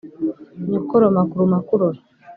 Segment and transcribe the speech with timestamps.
[0.69, 1.99] Nyokorome akuruma akurora